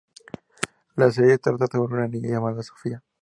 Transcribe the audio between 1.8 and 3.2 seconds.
una niña llamada Sofía.